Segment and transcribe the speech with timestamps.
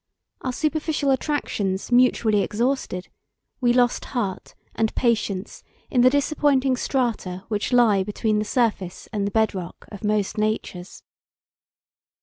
[0.41, 3.09] Our superficial attractions mutually exhausted,
[3.59, 9.27] we lost heart and patience in the disappointing strata which lie between the surface and
[9.27, 11.03] the bed rock of most natures.